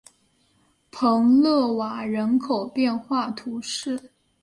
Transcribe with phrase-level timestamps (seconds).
[0.89, 4.11] 蓬勒瓦人口变化图示